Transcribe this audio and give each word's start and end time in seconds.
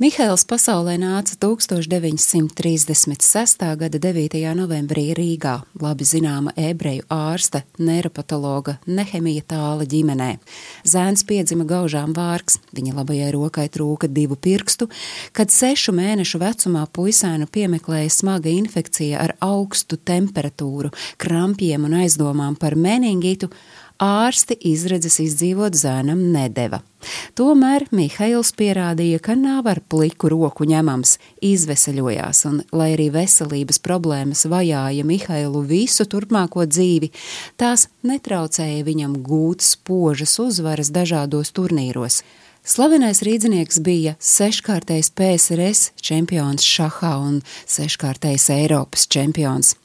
Mihails 0.00 0.46
pasaulē 0.48 0.94
nāca 0.96 1.34
1936. 1.36 2.56
gada 3.76 3.98
9. 4.00 4.40
novembrī 4.56 5.12
Rīgā, 5.12 5.60
labi 5.76 6.08
zināma 6.08 6.56
ebreju 6.56 7.04
ārsta, 7.12 7.68
neiropatologa 7.76 8.80
Nehemija 8.88 9.44
Tāla 9.52 9.84
ģimenē. 9.84 10.40
Zēns 10.88 11.20
piedzima 11.28 11.68
gaužām 11.68 12.16
vārks, 12.16 12.56
viņa 12.72 12.96
labajai 12.96 13.28
rokai 13.36 13.68
trūka 13.68 14.08
divu 14.08 14.40
pirkstu, 14.40 14.88
kad 15.36 15.52
sešu 15.52 15.92
mēnešu 15.92 16.40
vecumā 16.40 16.88
puisēnu 16.88 17.44
piemeklēja 17.52 18.08
smaga 18.22 18.48
infekcija 18.48 19.20
ar 19.20 19.36
augstu 19.44 20.00
temperatūru, 20.00 20.88
krampjiem 21.20 21.84
un 21.84 22.00
aizdomām 22.06 22.56
par 22.56 22.72
meningitu, 22.72 23.52
ārsti 24.00 24.56
izredzes 24.72 25.20
izdzīvot 25.20 25.76
zēnam 25.76 26.22
nedeva. 26.32 26.80
Tomēr 27.36 27.86
Mihails 27.94 28.50
pierādīja, 28.56 29.20
ka 29.24 29.36
nav 29.38 29.68
ar 29.70 29.80
pliku 29.88 30.28
roku 30.32 30.66
ņemams, 30.68 31.14
izveseļojās, 31.44 32.42
un, 32.50 32.60
lai 32.76 32.90
arī 32.96 33.08
veselības 33.14 33.80
problēmas 33.84 34.46
vajāja 34.50 35.06
Mihailu 35.08 35.62
visu 35.68 36.08
turpmāko 36.08 36.66
dzīvi, 36.68 37.12
tās 37.60 37.88
netraucēja 38.04 38.84
viņam 38.88 39.18
gūt 39.24 39.64
spožas 39.64 40.36
uzvaras 40.42 40.92
dažādos 40.92 41.52
turnīros. 41.56 42.22
Slavenais 42.60 43.22
rīznieks 43.24 43.80
bija 43.80 44.18
seškārtais 44.20 45.08
PSRS 45.16 45.94
čempions 46.04 46.64
šahā 46.64 47.14
un 47.16 47.40
seškārtais 47.64 48.50
Eiropas 48.52 49.08
čempions. 49.08 49.78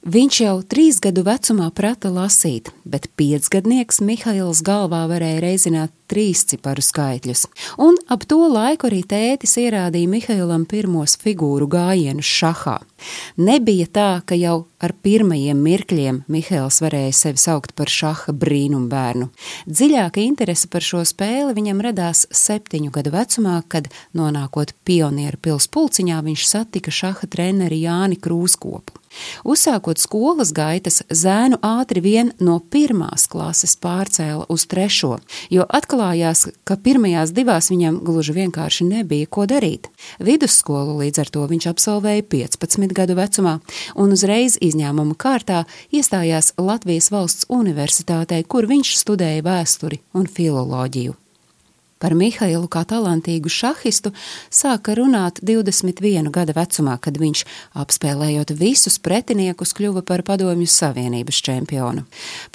Viņš 0.00 0.36
jau 0.40 0.54
trīs 0.64 0.96
gadu 1.04 1.20
vecumā 1.26 1.66
prata 1.76 2.08
lasīt, 2.08 2.70
bet 2.88 3.10
piecgadnieks 3.20 4.00
Mihails 4.00 4.62
galvā 4.64 5.02
varēja 5.10 5.42
reizināt 5.44 5.92
trīs 6.10 6.44
ciparu 6.50 6.82
skaitļus. 6.84 7.46
Un 7.80 7.98
ap 8.10 8.26
to 8.30 8.42
laiku 8.50 8.90
arī 8.90 9.02
tētis 9.06 9.56
ierādīja 9.62 10.10
Mihailam 10.10 10.66
pirmos 10.70 11.16
figūru 11.20 11.70
gājienus 11.70 12.28
šahā. 12.40 12.80
Nebija 13.40 13.86
tā, 13.88 14.10
ka 14.26 14.36
jau 14.36 14.66
ar 14.80 14.94
pirmajiem 15.04 15.60
mirkļiem 15.64 16.22
Mihails 16.32 16.80
varēja 16.84 17.12
sevi 17.16 17.40
saukt 17.40 17.74
par 17.78 17.90
šaha 17.92 18.34
brīnumbērnu. 18.36 19.30
Dziļāka 19.68 20.22
interese 20.24 20.70
par 20.72 20.84
šo 20.84 21.02
spēli 21.08 21.56
viņam 21.56 21.82
radās 21.88 22.26
septiņu 22.34 22.92
gadu 22.94 23.14
vecumā, 23.14 23.60
kad, 23.68 23.90
nonākot 24.16 24.74
pionieru 24.88 25.40
pils 25.40 25.68
pulciņā, 25.72 26.22
viņš 26.26 26.48
satika 26.48 26.94
šaha 26.94 27.30
treneri 27.30 27.84
Jāni 27.84 28.20
Krūskopu. 28.20 29.00
Uzsākot 29.42 29.98
skolas 29.98 30.52
gaitas, 30.54 31.00
zēnu 31.10 31.58
ātri 31.66 32.02
vien 32.04 32.30
no 32.38 32.60
pirmās 32.60 33.26
klases 33.30 33.74
pārcēla 33.82 34.46
uz 34.52 34.68
trešo, 34.70 35.16
jo 35.50 35.66
atklājās, 36.00 36.48
ka 36.64 36.76
pirmajās 36.80 37.32
divās 37.36 37.68
viņam 37.70 38.00
gluži 38.04 38.32
vienkārši 38.32 38.86
nebija 38.88 39.26
ko 39.28 39.44
darīt. 39.46 39.90
Vidusskolu 40.18 40.96
līdz 41.02 41.20
ar 41.20 41.28
to 41.28 41.44
viņš 41.50 41.68
absolvēja 41.68 42.24
15 42.24 42.94
gadu 42.96 43.16
vecumā 43.18 43.60
un 43.94 44.12
uzreiz 44.16 44.56
izņēmuma 44.60 45.14
kārtā 45.20 45.66
iestājās 45.92 46.54
Latvijas 46.56 47.10
valsts 47.12 47.48
universitātē, 47.48 48.42
kur 48.48 48.66
viņš 48.66 48.96
studēja 48.96 49.44
vēsturi 49.44 50.00
un 50.14 50.26
filoloģiju. 50.26 51.29
Par 52.00 52.14
Mihailu 52.16 52.64
kā 52.72 52.80
talantīgu 52.88 53.50
šahistu 53.52 54.14
sāka 54.48 54.94
runāt 54.96 55.42
21 55.44 56.30
gada 56.32 56.54
vecumā, 56.56 56.96
kad 56.96 57.18
viņš, 57.20 57.42
apspēlējot 57.76 58.54
visus 58.56 58.96
pretiniekus, 59.02 59.74
kļuva 59.76 60.00
par 60.08 60.24
Padomju 60.24 60.68
Savienības 60.70 61.42
čempionu. 61.44 62.06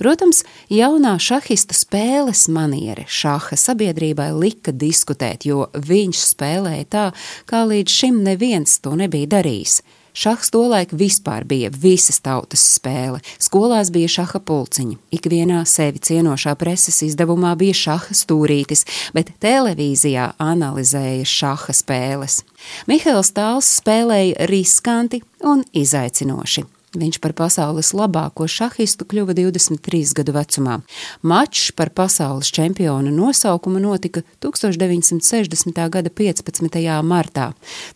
Protams, 0.01 0.41
jaunā 0.73 1.13
šahista 1.21 1.77
spēles 1.77 2.47
maniere 2.49 3.05
šaha 3.05 3.57
sabiedrībai 3.59 4.31
lika 4.33 4.73
diskutēt, 4.73 5.45
jo 5.45 5.69
viņš 5.77 6.23
spēlēja 6.31 6.89
tā, 6.89 7.05
kā 7.45 7.61
līdz 7.69 7.99
šim 8.01 8.23
neviens 8.25 8.79
to 8.81 8.97
nebija 8.97 9.37
darījis. 9.37 9.83
Šahs 10.15 10.51
tolaik 10.53 10.93
vispār 10.95 11.43
bija 11.43 11.69
visas 11.69 12.21
tautas 12.23 12.63
spēle. 12.77 13.19
Skolās 13.41 13.91
bija 13.91 14.07
šaha 14.13 14.39
pulciņi, 14.47 14.95
ikvienā 15.17 15.65
sevi 15.67 15.99
cienošā 15.99 16.55
preses 16.59 17.01
izdevumā 17.03 17.51
bija 17.59 17.75
šaha 17.75 18.15
stūrītis, 18.15 18.85
bet 19.15 19.33
televīzijā 19.43 20.31
analizēja 20.39 21.27
šaha 21.27 21.75
spēles. 21.75 22.43
Mihails 22.87 23.33
Tāls 23.35 23.73
spēlēja 23.81 24.47
riskanti 24.49 25.19
un 25.43 25.67
izaicinoši. 25.75 26.65
Viņš 26.95 27.19
par 27.19 27.33
pasaules 27.35 27.91
labāko 27.95 28.47
šahistu 28.47 29.05
kļuva 29.09 29.35
23 29.35 30.13
gadu 30.15 30.35
vecumā. 30.35 30.77
Mačs 31.27 31.73
par 31.75 31.91
pasaules 31.95 32.51
čempionu 32.55 33.11
nosaukumu 33.11 33.81
notika 33.83 34.23
1960. 34.43 35.81
gada 35.91 36.09
15. 36.09 36.79
martā. 37.03 37.49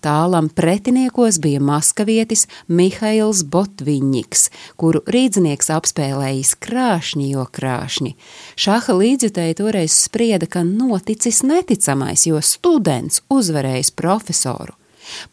Tālam 0.04 0.50
pretiniekos 0.52 1.40
bija 1.40 1.62
maskavietis 1.64 2.48
Mihails 2.68 3.46
Botviņņiks, 3.48 4.50
kuru 4.80 5.04
rīdznieks 5.08 5.72
apspēlējis 5.78 6.56
krāšņi, 6.66 7.30
jo 7.36 7.46
krāšņi. 7.48 8.16
Šaha 8.60 8.98
līdzjutēji 9.00 9.60
toreiz 9.62 9.96
sprieda, 9.96 10.50
ka 10.50 10.66
noticis 10.68 11.42
neticamais, 11.48 12.28
jo 12.28 12.44
students 12.44 13.24
uzvarējis 13.32 13.96
profesoru. 13.96 14.79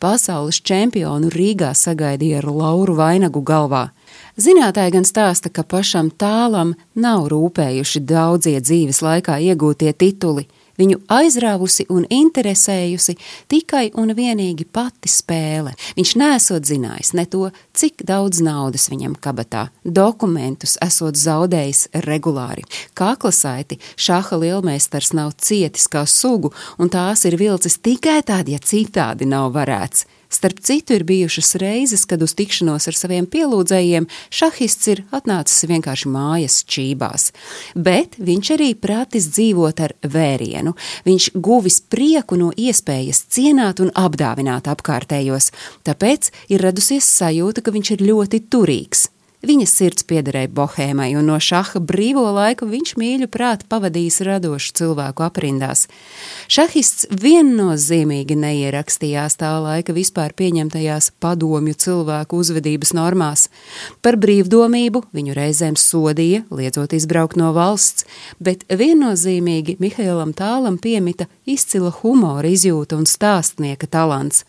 Pasaules 0.02 0.60
čempionu 0.60 1.30
Rīgā 1.32 1.72
sagaidīja 1.76 2.42
ar 2.42 2.50
lauru 2.50 2.96
vainagu 2.98 3.42
galvā. 3.42 3.90
Zinātāji 4.36 4.96
gan 4.98 5.06
stāsta, 5.08 5.48
ka 5.48 5.64
pašam 5.64 6.10
tālam 6.10 6.74
nav 6.94 7.28
rūpējuši 7.32 8.02
daudzie 8.04 8.58
dzīves 8.60 9.02
laikā 9.04 9.38
iegūtie 9.50 9.92
tituli, 9.96 10.46
Viņu 10.80 11.00
aizrāvusi 11.12 11.86
un 11.92 12.06
interesējusi 12.12 13.16
tikai 13.50 13.90
un 14.00 14.12
vienīgi 14.16 14.66
pati 14.72 15.10
spēle. 15.10 15.74
Viņš 15.96 16.14
nesot 16.20 16.68
zinājis 16.68 17.12
ne 17.16 17.26
to, 17.30 17.50
cik 17.76 18.04
daudz 18.08 18.42
naudas 18.44 18.88
viņam 18.92 19.16
kabatā, 19.20 19.68
dokumentus 19.84 20.76
esot 20.84 21.16
zaudējis 21.20 21.86
regulāri. 22.06 22.66
Kaklasaiti 22.96 23.80
šāha 23.96 24.40
lielmeistars 24.42 25.12
nav 25.16 25.34
cietis 25.40 25.88
kā 25.92 26.06
sugu, 26.06 26.52
un 26.78 26.92
tās 26.92 27.24
ir 27.28 27.38
vilcis 27.40 27.80
tikai 27.80 28.20
tad, 28.26 28.48
ja 28.52 28.60
citādi 28.62 29.28
nav 29.28 29.52
varēts. 29.56 30.06
Starp 30.32 30.60
citu, 30.60 30.96
ir 30.96 31.04
bijušas 31.06 31.54
reizes, 31.62 32.04
kad 32.08 32.22
uz 32.22 32.34
tikšanos 32.38 32.88
ar 32.90 32.98
saviem 32.98 33.28
pielūdzējiem 33.30 34.08
šahists 34.34 34.90
ir 34.92 35.02
atnācis 35.14 35.68
vienkārši 35.70 36.12
mājas 36.12 36.60
čībās. 36.66 37.30
Bet 37.74 38.18
viņš 38.18 38.52
arī 38.56 38.70
pratis 38.74 39.30
dzīvot 39.32 39.82
ar 39.86 39.96
vērienu. 40.02 40.74
Viņš 41.06 41.30
guvis 41.34 41.80
prieku 41.80 42.38
no 42.40 42.52
iespējas 42.52 43.24
cienāt 43.32 43.82
un 43.84 43.92
apdāvināt 43.94 44.70
apkārtējos, 44.70 45.52
tāpēc 45.86 46.32
ir 46.50 46.66
radusies 46.66 47.06
sajūta, 47.18 47.62
ka 47.62 47.74
viņš 47.74 47.94
ir 47.96 48.08
ļoti 48.10 48.46
turīgs. 48.50 49.10
Viņa 49.46 49.66
sirds 49.70 50.02
piederēja 50.08 50.48
bohēmai, 50.50 51.12
un 51.18 51.28
no 51.30 51.36
šaha 51.42 51.78
brīvo 51.78 52.24
laiku 52.34 52.66
viņš 52.66 52.94
mīļu 52.98 53.28
prātu 53.30 53.68
pavadījis 53.70 54.18
radošu 54.26 54.72
cilvēku 54.80 55.22
aprindās. 55.22 55.84
Šahists 56.50 57.06
viennozīmīgi 57.22 58.34
neierakstījās 58.42 59.38
tā 59.38 59.52
laika 59.62 59.94
vispār 59.94 60.34
pieņemtajās 60.34 61.12
padomju 61.22 61.76
cilvēku 61.84 62.40
uzvedības 62.42 62.94
normās. 62.98 63.46
Par 64.02 64.18
brīvdomību 64.18 65.04
viņu 65.14 65.38
reizēm 65.38 65.78
sodīja, 65.78 66.42
liedzot 66.50 66.96
izbraukt 66.98 67.38
no 67.38 67.52
valsts, 67.54 68.08
bet 68.42 68.66
viennozīmīgi 68.66 69.78
Mihailam 69.78 70.34
Tālam 70.34 70.80
piemita 70.82 71.30
izcila 71.46 71.94
humora 72.02 72.50
izjūta 72.50 72.98
un 72.98 73.06
stāstnieka 73.06 73.86
talants. 73.86 74.42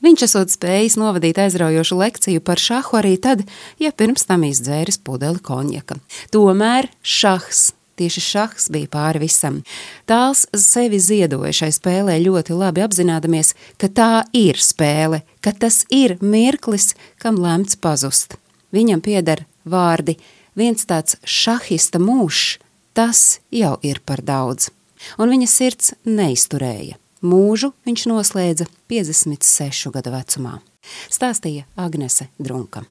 Viņš 0.00 0.24
esot 0.24 0.52
spējis 0.52 0.96
novadīt 1.00 1.38
aizraujošu 1.42 1.98
lekciju 2.00 2.40
par 2.44 2.60
šahu 2.60 2.96
arī 3.02 3.16
tad, 3.20 3.44
ja 3.80 3.92
pirms 3.92 4.24
tam 4.28 4.46
izdzēris 4.48 5.00
pudeli 5.04 5.42
konjaka. 5.44 5.98
Tomēr 6.32 6.88
šahs 7.04 7.70
tieši 8.00 8.22
šahs 8.24 8.70
bija 8.72 8.88
pāri 8.88 9.20
visam. 9.26 9.60
Tāls 10.08 10.46
sevi 10.56 11.00
ziedoja 11.02 11.52
šai 11.60 11.70
spēlē 11.76 12.16
ļoti 12.24 12.56
labi 12.56 12.84
apzinādamies, 12.86 13.52
ka 13.80 13.90
tā 13.92 14.12
ir 14.36 14.60
spēle, 14.60 15.20
ka 15.44 15.52
tas 15.52 15.82
ir 15.92 16.16
mirklis, 16.24 16.94
kam 17.20 17.40
lemts 17.44 17.76
pazust. 17.76 18.38
Viņam 18.72 19.04
pieder 19.04 19.44
vārdi 19.68 20.16
viens 20.56 20.86
tāds 20.88 21.18
šahista 21.24 22.00
mūžs, 22.00 22.58
tas 22.96 23.40
jau 23.52 23.76
ir 23.84 24.00
par 24.06 24.24
daudz, 24.24 24.70
un 25.20 25.32
viņa 25.34 25.50
sirds 25.50 25.94
neizturēja. 26.08 26.99
Mūžu 27.20 27.74
viņš 27.84 28.06
noslēdza 28.08 28.64
56 28.88 29.92
gadu 29.92 30.14
vecumā. 30.14 30.54
Stāstīja 31.12 31.66
Agnese 31.76 32.30
Drunka. 32.40 32.78